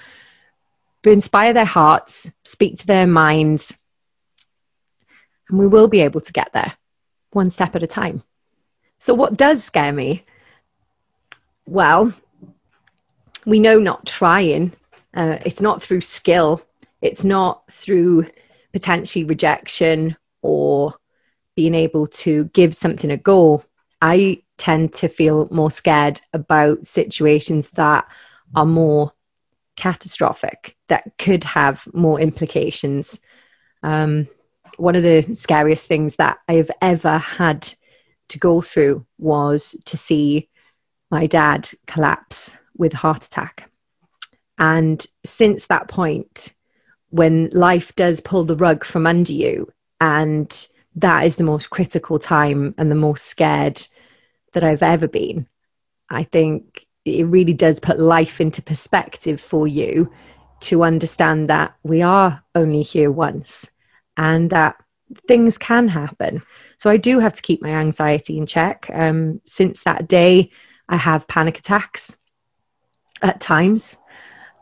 But 1.02 1.12
inspire 1.12 1.52
their 1.52 1.64
hearts, 1.64 2.31
speak 2.45 2.79
to 2.79 2.87
their 2.87 3.07
minds, 3.07 3.79
and 5.49 5.59
we 5.59 5.67
will 5.67 5.88
be 5.88 6.00
able 6.00 6.21
to 6.21 6.33
get 6.33 6.52
there 6.52 6.75
one 7.32 7.50
step 7.50 7.76
at 7.76 7.82
a 7.82 7.87
time. 7.87 8.22
So, 8.99 9.14
what 9.14 9.37
does 9.37 9.64
scare 9.64 9.92
me? 9.92 10.25
Well, 11.66 12.12
we 13.46 13.60
know 13.60 13.78
not 13.78 14.06
trying. 14.06 14.72
Uh, 15.14 15.38
it's 15.44 15.60
not 15.60 15.82
through 15.82 16.02
skill. 16.02 16.62
It's 17.00 17.25
not 17.25 17.62
through 17.70 18.26
potentially 18.72 19.25
rejection 19.25 20.16
or 20.42 20.94
being 21.56 21.75
able 21.75 22.06
to 22.06 22.44
give 22.52 22.75
something 22.75 23.10
a 23.10 23.16
go, 23.16 23.62
I 24.00 24.42
tend 24.56 24.94
to 24.94 25.08
feel 25.08 25.49
more 25.50 25.70
scared 25.70 26.20
about 26.32 26.87
situations 26.87 27.68
that 27.70 28.06
are 28.54 28.66
more 28.66 29.12
catastrophic, 29.76 30.76
that 30.88 31.12
could 31.18 31.44
have 31.44 31.87
more 31.92 32.20
implications. 32.20 33.20
Um, 33.82 34.28
one 34.80 34.96
of 34.96 35.02
the 35.02 35.34
scariest 35.34 35.87
things 35.87 36.16
that 36.16 36.38
I've 36.49 36.70
ever 36.80 37.18
had 37.18 37.68
to 38.28 38.38
go 38.38 38.60
through 38.62 39.06
was 39.18 39.76
to 39.87 39.96
see 39.96 40.49
my 41.10 41.26
dad 41.26 41.68
collapse 41.87 42.56
with 42.76 42.94
a 42.94 42.96
heart 42.96 43.25
attack. 43.25 43.70
And 44.58 45.04
since 45.25 45.66
that 45.66 45.88
point, 45.88 46.54
when 47.10 47.50
life 47.50 47.94
does 47.94 48.20
pull 48.20 48.44
the 48.44 48.56
rug 48.56 48.84
from 48.84 49.06
under 49.06 49.32
you, 49.32 49.70
and 50.00 50.50
that 50.96 51.26
is 51.26 51.37
the 51.37 51.44
most 51.44 51.68
critical 51.68 52.18
time 52.18 52.75
and 52.78 52.90
the 52.90 52.94
most 52.94 53.26
scared 53.26 53.80
that 54.52 54.64
I've 54.64 54.82
ever 54.82 55.08
been, 55.08 55.46
I 56.08 56.25
think 56.25 56.87
it 57.04 57.26
really 57.26 57.52
does 57.52 57.80
put 57.80 57.99
life 57.99 58.40
into 58.40 58.62
perspective 58.62 59.40
for 59.40 59.66
you 59.66 60.12
to 60.60 60.84
understand 60.84 61.50
that 61.50 61.75
we 61.82 62.02
are 62.02 62.42
only 62.54 62.82
here 62.82 63.10
once 63.10 63.70
and 64.20 64.50
that 64.50 64.76
things 65.26 65.56
can 65.56 65.88
happen. 65.88 66.42
So 66.76 66.90
I 66.90 66.98
do 66.98 67.18
have 67.18 67.32
to 67.32 67.42
keep 67.42 67.62
my 67.62 67.70
anxiety 67.70 68.36
in 68.36 68.46
check. 68.46 68.88
Um, 68.92 69.40
since 69.46 69.82
that 69.84 70.08
day, 70.08 70.50
I 70.88 70.96
have 70.98 71.26
panic 71.26 71.58
attacks 71.58 72.16
at 73.22 73.40
times. 73.40 73.96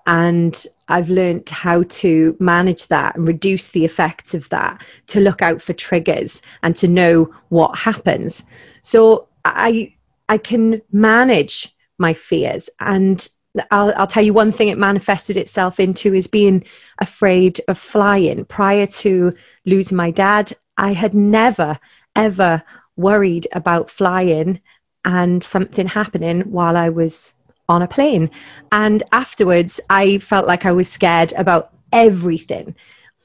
And 0.07 0.55
I've 0.87 1.11
learned 1.11 1.51
how 1.51 1.83
to 1.83 2.37
manage 2.39 2.87
that 2.87 3.17
and 3.17 3.29
reduce 3.29 3.69
the 3.69 3.85
effects 3.85 4.33
of 4.33 4.49
that, 4.51 4.83
to 5.09 5.21
look 5.21 5.43
out 5.43 5.61
for 5.61 5.75
triggers 5.75 6.41
and 6.63 6.75
to 6.77 6.89
know 6.89 7.35
what 7.49 7.77
happens. 7.77 8.45
So 8.81 9.29
I 9.45 9.95
I 10.29 10.39
can 10.39 10.81
manage 10.93 11.75
my 11.99 12.15
fears 12.15 12.71
and 12.79 13.29
I'll, 13.71 13.93
I'll, 13.97 14.07
tell 14.07 14.25
you 14.25 14.33
one 14.33 14.53
thing 14.53 14.69
it 14.69 14.79
manifested 14.79 15.37
itself 15.37 15.81
into 15.81 16.15
is 16.15 16.27
being 16.27 16.65
afraid 16.99 17.61
of 17.69 17.79
flying. 17.79 18.45
Prior 18.45 18.87
to 18.87 19.35
losing 19.65 19.97
my 19.97 20.11
dad, 20.11 20.53
I 20.77 20.93
had 20.93 21.15
never, 21.15 21.79
ever 22.15 22.63
worried 22.97 23.47
about 23.53 23.91
flying 23.91 24.61
and 25.05 25.43
something 25.43 25.87
happening 25.87 26.43
while 26.43 26.77
I 26.77 26.89
was 26.91 27.35
on 27.69 27.83
a 27.83 27.89
plane. 27.89 28.31
And 28.73 29.03
afterwards, 29.13 29.81
I 29.89 30.19
felt 30.19 30.47
like 30.47 30.67
I 30.67 30.73
was 30.73 30.89
scared 30.89 31.33
about 31.33 31.73
everything, 31.93 32.75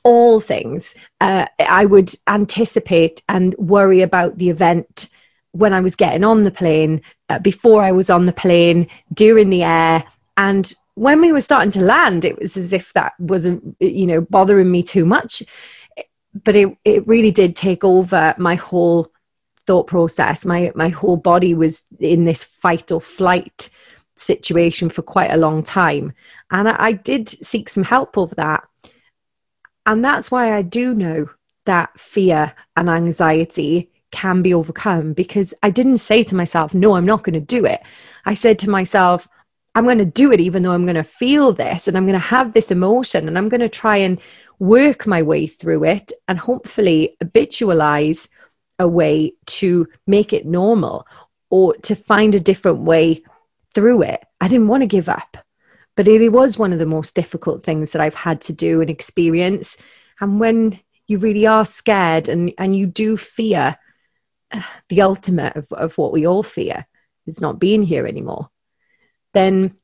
all 0.04 0.40
things. 0.40 0.96
Uh, 1.22 1.48
I 1.60 1.86
would 1.86 2.14
anticipate 2.28 3.22
and 3.30 3.56
worry 3.58 4.02
about 4.02 4.38
the 4.38 4.50
event 4.50 5.10
when 5.52 5.74
I 5.74 5.82
was 5.82 5.96
getting 5.96 6.24
on 6.24 6.44
the 6.44 6.52
plane, 6.52 7.02
uh, 7.30 7.40
before 7.40 7.84
I 7.84 7.92
was 7.92 8.10
on 8.10 8.26
the 8.26 8.34
plane, 8.34 8.88
during 9.14 9.50
the 9.50 9.64
air. 9.64 10.04
And 10.38 10.72
when 10.96 11.22
we 11.22 11.32
were 11.32 11.42
starting 11.42 11.72
to 11.72 11.82
land, 11.82 12.26
it 12.26 12.40
was 12.40 12.58
as 12.58 12.74
if 12.74 12.94
that 12.94 13.14
wasn't, 13.20 13.76
you 13.80 14.06
know, 14.06 14.22
bothering 14.22 14.70
me 14.70 14.84
too 14.84 15.06
much. 15.06 15.44
But 16.34 16.56
it, 16.56 16.78
it 16.84 17.08
really 17.08 17.32
did 17.32 17.56
take 17.56 17.84
over 17.84 18.34
my 18.38 18.56
whole 18.56 19.12
thought 19.66 19.88
process. 19.88 20.46
My 20.46 20.72
my 20.76 20.90
whole 20.90 21.18
body 21.18 21.54
was 21.54 21.84
in 22.00 22.26
this 22.26 22.44
fight 22.44 22.92
or 22.92 23.00
flight 23.00 23.70
situation 24.16 24.90
for 24.90 25.02
quite 25.02 25.32
a 25.32 25.38
long 25.38 25.64
time. 25.64 26.14
And 26.52 26.68
I, 26.68 26.76
I 26.80 26.92
did 26.94 27.30
seek 27.30 27.70
some 27.70 27.84
help 27.84 28.18
over 28.18 28.36
that. 28.36 28.64
And 29.86 30.04
that's 30.04 30.32
why 30.32 30.56
I 30.56 30.62
do 30.62 30.94
know 30.94 31.30
that 31.66 32.00
fear 32.00 32.54
and 32.76 32.90
anxiety 32.90 33.92
can 34.12 34.42
be 34.42 34.54
overcome 34.54 35.14
because 35.14 35.54
I 35.64 35.72
didn't 35.72 35.98
say 35.98 36.24
to 36.24 36.36
myself, 36.36 36.74
no, 36.74 36.96
I'm 36.96 37.06
not 37.06 37.24
going 37.24 37.34
to 37.34 37.40
do 37.40 37.66
it. 37.66 37.82
I 38.26 38.36
said 38.36 38.60
to 38.60 38.70
myself, 38.70 39.28
I'm 39.76 39.86
going 39.86 39.98
to 39.98 40.06
do 40.06 40.32
it 40.32 40.40
even 40.40 40.64
though 40.64 40.72
I'm 40.72 40.86
going 40.86 40.96
to 40.96 41.04
feel 41.04 41.54
this 41.54 41.88
and 41.88 41.98
I'm 41.98 42.06
going 42.06 42.14
to 42.14 42.20
have 42.20 42.54
this 42.54 42.72
emotion 42.72 43.28
and 43.28 43.38
I'm 43.38 43.50
going 43.50 43.62
to 43.62 43.70
try 43.70 43.98
and 43.98 44.20
work 44.60 45.08
my 45.08 45.24
way 45.24 45.48
through 45.48 45.86
it 45.86 46.12
and 46.28 46.38
hopefully 46.38 47.18
habitualize 47.22 48.30
a 48.80 48.88
way 48.88 49.34
to 49.46 49.88
make 50.06 50.34
it 50.34 50.46
normal 50.46 51.08
or 51.50 51.76
to 51.78 51.96
find 51.96 52.36
a 52.36 52.40
different 52.40 52.80
way 52.80 53.24
through 53.74 54.04
it. 54.04 54.24
I 54.40 54.48
didn't 54.48 54.68
want 54.68 54.82
to 54.82 54.88
give 54.88 55.10
up, 55.10 55.38
but 55.96 56.08
it 56.08 56.30
was 56.30 56.58
one 56.58 56.74
of 56.74 56.80
the 56.80 56.86
most 56.86 57.16
difficult 57.16 57.64
things 57.64 57.92
that 57.92 58.02
I've 58.02 58.14
had 58.14 58.42
to 58.42 58.54
do 58.54 58.82
and 58.82 58.90
experience. 58.90 59.78
And 60.20 60.40
when 60.40 60.80
you 61.08 61.18
really 61.18 61.48
are 61.48 61.66
scared 61.66 62.30
and, 62.30 62.54
and 62.58 62.76
you 62.76 62.86
do 62.86 63.18
fear 63.18 63.78
the 64.90 65.02
ultimate 65.02 65.56
of, 65.56 65.72
of 65.72 65.98
what 65.98 66.12
we 66.12 66.28
all 66.28 66.44
fear 66.44 66.86
is 67.26 67.42
not 67.42 67.60
being 67.60 67.84
here 67.84 68.06
anymore, 68.06 68.50
then 69.34 69.76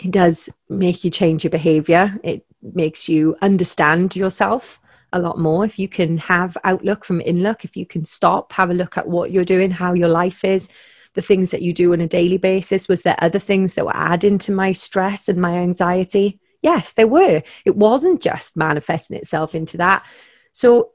it 0.00 0.10
does 0.10 0.48
make 0.68 1.04
you 1.04 1.10
change 1.10 1.44
your 1.44 1.50
behavior. 1.50 2.18
It 2.22 2.46
makes 2.62 3.08
you 3.08 3.36
understand 3.40 4.16
yourself 4.16 4.80
a 5.12 5.20
lot 5.20 5.38
more. 5.38 5.64
If 5.64 5.78
you 5.78 5.88
can 5.88 6.18
have 6.18 6.56
outlook 6.64 7.04
from 7.04 7.20
inlook, 7.20 7.64
if 7.64 7.76
you 7.76 7.86
can 7.86 8.04
stop, 8.04 8.52
have 8.52 8.70
a 8.70 8.74
look 8.74 8.98
at 8.98 9.08
what 9.08 9.30
you're 9.30 9.44
doing, 9.44 9.70
how 9.70 9.92
your 9.92 10.08
life 10.08 10.44
is, 10.44 10.68
the 11.14 11.22
things 11.22 11.52
that 11.52 11.62
you 11.62 11.72
do 11.72 11.92
on 11.92 12.00
a 12.00 12.08
daily 12.08 12.38
basis? 12.38 12.88
Was 12.88 13.02
there 13.02 13.16
other 13.18 13.38
things 13.38 13.74
that 13.74 13.86
were 13.86 13.96
adding 13.96 14.38
to 14.38 14.52
my 14.52 14.72
stress 14.72 15.28
and 15.28 15.40
my 15.40 15.58
anxiety? 15.58 16.40
Yes, 16.62 16.92
there 16.92 17.06
were. 17.06 17.42
It 17.64 17.76
wasn't 17.76 18.20
just 18.20 18.56
manifesting 18.56 19.16
itself 19.16 19.54
into 19.54 19.78
that. 19.78 20.04
So, 20.52 20.90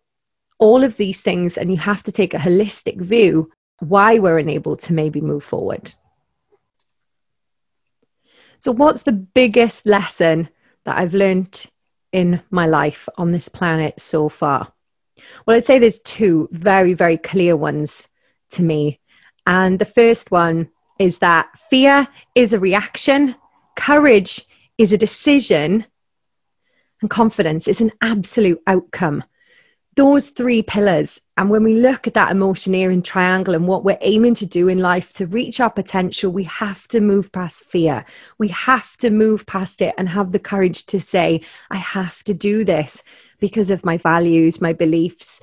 all 0.57 0.83
of 0.83 0.97
these 0.97 1.21
things, 1.21 1.57
and 1.57 1.71
you 1.71 1.77
have 1.77 2.03
to 2.03 2.11
take 2.11 2.33
a 2.33 2.37
holistic 2.37 2.99
view 2.99 3.49
why 3.79 4.19
we're 4.19 4.39
unable 4.39 4.75
to 4.75 4.93
maybe 4.93 5.21
move 5.21 5.43
forward. 5.43 5.93
So, 8.61 8.73
what's 8.73 9.03
the 9.03 9.13
biggest 9.13 9.85
lesson 9.85 10.49
that 10.83 10.97
I've 10.97 11.13
learned 11.13 11.65
in 12.11 12.41
my 12.51 12.67
life 12.67 13.07
on 13.17 13.31
this 13.31 13.47
planet 13.47 13.99
so 13.99 14.27
far? 14.27 14.71
Well, 15.45 15.55
I'd 15.55 15.65
say 15.65 15.79
there's 15.79 15.99
two 16.01 16.49
very, 16.51 16.93
very 16.93 17.17
clear 17.17 17.55
ones 17.55 18.07
to 18.51 18.63
me. 18.63 18.99
And 19.47 19.79
the 19.79 19.85
first 19.85 20.29
one 20.31 20.69
is 20.99 21.19
that 21.19 21.57
fear 21.69 22.07
is 22.35 22.53
a 22.53 22.59
reaction, 22.59 23.35
courage 23.75 24.45
is 24.77 24.91
a 24.91 24.97
decision, 24.97 25.85
and 27.01 27.09
confidence 27.09 27.67
is 27.67 27.79
an 27.79 27.93
absolute 28.01 28.61
outcome. 28.67 29.23
Those 29.95 30.29
three 30.29 30.61
pillars. 30.61 31.19
And 31.35 31.49
when 31.49 31.63
we 31.63 31.81
look 31.81 32.07
at 32.07 32.13
that 32.13 32.31
emotioneering 32.31 33.03
triangle 33.03 33.55
and 33.55 33.67
what 33.67 33.83
we're 33.83 33.97
aiming 34.01 34.35
to 34.35 34.45
do 34.45 34.67
in 34.67 34.79
life 34.79 35.13
to 35.13 35.25
reach 35.25 35.59
our 35.59 35.69
potential, 35.69 36.31
we 36.31 36.45
have 36.45 36.87
to 36.89 37.01
move 37.01 37.31
past 37.31 37.65
fear. 37.65 38.05
We 38.37 38.49
have 38.49 38.95
to 38.97 39.09
move 39.09 39.45
past 39.45 39.81
it 39.81 39.95
and 39.97 40.07
have 40.07 40.31
the 40.31 40.39
courage 40.39 40.85
to 40.87 40.99
say, 40.99 41.41
I 41.69 41.77
have 41.77 42.23
to 42.25 42.33
do 42.33 42.63
this 42.63 43.03
because 43.39 43.71
of 43.71 43.83
my 43.85 43.97
values, 43.97 44.61
my 44.61 44.73
beliefs, 44.73 45.41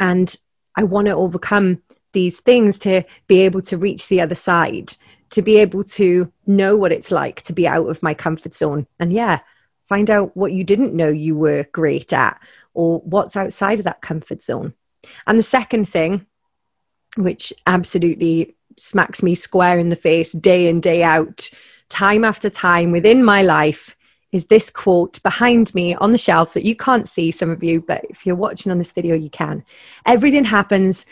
and 0.00 0.34
I 0.76 0.84
want 0.84 1.06
to 1.06 1.14
overcome 1.14 1.82
these 2.12 2.40
things 2.40 2.80
to 2.80 3.04
be 3.26 3.42
able 3.42 3.62
to 3.62 3.78
reach 3.78 4.08
the 4.08 4.20
other 4.20 4.34
side, 4.34 4.94
to 5.30 5.42
be 5.42 5.58
able 5.58 5.84
to 5.84 6.32
know 6.46 6.76
what 6.76 6.92
it's 6.92 7.10
like 7.10 7.42
to 7.42 7.52
be 7.52 7.66
out 7.66 7.88
of 7.88 8.02
my 8.02 8.14
comfort 8.14 8.54
zone. 8.54 8.86
And 8.98 9.12
yeah, 9.12 9.40
find 9.88 10.10
out 10.10 10.36
what 10.36 10.52
you 10.52 10.64
didn't 10.64 10.94
know 10.94 11.08
you 11.08 11.36
were 11.36 11.66
great 11.72 12.12
at 12.12 12.40
or 12.74 13.00
what's 13.00 13.36
outside 13.36 13.78
of 13.78 13.84
that 13.84 14.02
comfort 14.02 14.42
zone. 14.42 14.74
And 15.26 15.38
the 15.38 15.42
second 15.42 15.88
thing, 15.88 16.26
which 17.16 17.52
absolutely 17.66 18.56
smacks 18.76 19.22
me 19.22 19.34
square 19.34 19.78
in 19.78 19.90
the 19.90 19.96
face 19.96 20.32
day 20.32 20.68
in, 20.68 20.80
day 20.80 21.02
out, 21.02 21.50
time 21.88 22.24
after 22.24 22.48
time 22.48 22.90
within 22.90 23.22
my 23.22 23.42
life, 23.42 23.96
is 24.32 24.46
this 24.46 24.70
quote 24.70 25.22
behind 25.22 25.74
me 25.74 25.94
on 25.94 26.10
the 26.10 26.18
shelf 26.18 26.54
that 26.54 26.64
you 26.64 26.74
can't 26.74 27.08
see, 27.08 27.30
some 27.30 27.50
of 27.50 27.62
you, 27.62 27.82
but 27.82 28.04
if 28.08 28.24
you're 28.24 28.34
watching 28.34 28.72
on 28.72 28.78
this 28.78 28.90
video, 28.90 29.14
you 29.14 29.28
can. 29.28 29.62
Everything 30.06 30.44
happens 30.44 31.04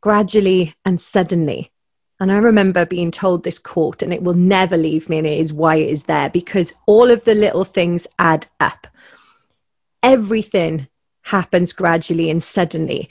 gradually 0.00 0.74
and 0.84 1.00
suddenly. 1.00 1.72
And 2.20 2.30
I 2.30 2.36
remember 2.36 2.84
being 2.86 3.10
told 3.10 3.42
this 3.42 3.58
quote, 3.58 4.02
and 4.02 4.12
it 4.12 4.22
will 4.22 4.34
never 4.34 4.76
leave 4.76 5.08
me, 5.08 5.18
and 5.18 5.26
it 5.26 5.40
is 5.40 5.52
why 5.52 5.76
it 5.76 5.88
is 5.88 6.04
there 6.04 6.30
because 6.30 6.72
all 6.86 7.10
of 7.10 7.24
the 7.24 7.34
little 7.34 7.64
things 7.64 8.06
add 8.18 8.46
up. 8.60 8.86
Everything 10.02 10.86
happens 11.30 11.72
gradually 11.72 12.28
and 12.28 12.42
suddenly. 12.42 13.08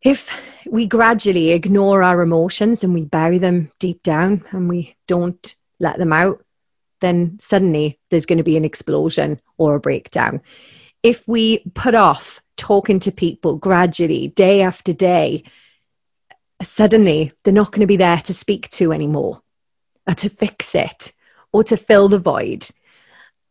If 0.00 0.30
we 0.64 0.86
gradually 0.86 1.50
ignore 1.50 2.04
our 2.04 2.22
emotions 2.22 2.84
and 2.84 2.94
we 2.94 3.02
bury 3.02 3.38
them 3.38 3.72
deep 3.80 4.04
down 4.04 4.44
and 4.52 4.68
we 4.68 4.94
don't 5.08 5.54
let 5.80 5.98
them 5.98 6.12
out, 6.12 6.44
then 7.00 7.38
suddenly 7.40 7.98
there's 8.08 8.26
going 8.26 8.38
to 8.38 8.44
be 8.44 8.56
an 8.56 8.64
explosion 8.64 9.40
or 9.56 9.74
a 9.74 9.80
breakdown. 9.80 10.42
If 11.02 11.26
we 11.26 11.58
put 11.74 11.96
off 11.96 12.40
talking 12.56 13.00
to 13.00 13.10
people 13.10 13.56
gradually, 13.56 14.28
day 14.28 14.62
after 14.62 14.92
day, 14.92 15.42
suddenly 16.62 17.32
they're 17.42 17.52
not 17.52 17.72
going 17.72 17.80
to 17.80 17.86
be 17.86 17.96
there 17.96 18.18
to 18.18 18.34
speak 18.34 18.68
to 18.70 18.92
anymore 18.92 19.42
or 20.06 20.14
to 20.14 20.28
fix 20.28 20.76
it 20.76 21.12
or 21.52 21.64
to 21.64 21.76
fill 21.76 22.08
the 22.08 22.20
void. 22.20 22.68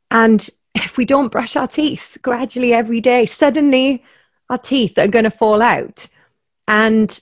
And 0.10 0.50
if 0.86 0.98
we 0.98 1.06
don't 1.06 1.32
brush 1.32 1.56
our 1.56 1.68
teeth 1.68 2.18
gradually 2.22 2.74
every 2.74 3.02
day, 3.02 3.26
suddenly 3.26 4.04
our 4.50 4.58
teeth 4.58 4.98
are 4.98 5.08
going 5.08 5.26
to 5.26 5.32
fall 5.32 5.62
out. 5.62 6.08
And 6.68 7.20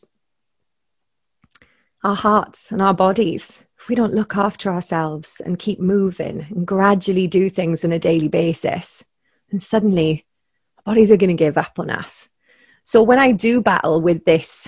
our 2.03 2.15
hearts 2.15 2.71
and 2.71 2.81
our 2.81 2.93
bodies, 2.93 3.65
if 3.79 3.89
we 3.89 3.95
don't 3.95 4.13
look 4.13 4.35
after 4.35 4.71
ourselves 4.71 5.41
and 5.43 5.59
keep 5.59 5.79
moving 5.79 6.45
and 6.49 6.65
gradually 6.65 7.27
do 7.27 7.49
things 7.49 7.83
on 7.83 7.91
a 7.91 7.99
daily 7.99 8.27
basis, 8.27 9.03
then 9.51 9.59
suddenly 9.59 10.25
our 10.77 10.93
bodies 10.93 11.11
are 11.11 11.17
going 11.17 11.35
to 11.35 11.43
give 11.43 11.57
up 11.57 11.79
on 11.79 11.89
us. 11.89 12.29
So 12.83 13.03
when 13.03 13.19
I 13.19 13.31
do 13.31 13.61
battle 13.61 14.01
with 14.01 14.25
this 14.25 14.67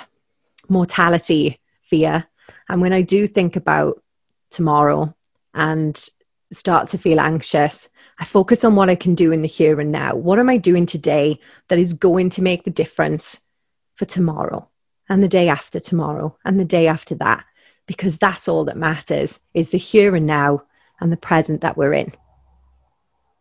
mortality 0.68 1.60
fear, 1.84 2.26
and 2.68 2.82
when 2.82 2.94
I 2.94 3.02
do 3.02 3.28
think 3.28 3.56
about 3.56 4.02
tomorrow 4.50 5.16
and 5.54 5.96
start 6.52 6.90
to 6.90 6.98
feel 6.98 7.20
anxious, 7.20 7.90
I 8.20 8.26
focus 8.26 8.64
on 8.64 8.76
what 8.76 8.90
I 8.90 8.96
can 8.96 9.16
do 9.16 9.32
in 9.32 9.42
the 9.42 9.48
here 9.48 9.80
and 9.80 9.92
now. 9.92 10.16
What 10.16 10.40
am 10.40 10.50
I 10.50 10.58
doing 10.58 10.86
today 10.86 11.40
that 11.68 11.80
is 11.80 11.94
going 11.94 12.32
to 12.32 12.42
make 12.42 12.64
the 12.64 12.72
difference 12.72 13.42
for 13.96 14.06
tomorrow 14.06 14.68
and 15.08 15.24
the 15.24 15.28
day 15.28 15.50
after 15.50 15.80
tomorrow 15.80 16.36
and 16.44 16.60
the 16.60 16.66
day 16.66 16.88
after 16.88 17.16
that? 17.16 17.46
Because 17.86 18.18
that's 18.18 18.48
all 18.48 18.66
that 18.66 18.78
matters 18.78 19.40
is 19.54 19.70
the 19.70 19.78
here 19.78 20.16
and 20.16 20.26
now 20.26 20.64
and 21.00 21.12
the 21.12 21.18
present 21.18 21.62
that 21.62 21.78
we're 21.78 21.94
in. 21.94 22.12